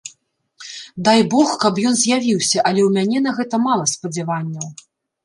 [1.07, 4.67] Дай бог, каб ён з'явіўся, але ў мяне на гэта мала спадзяванняў.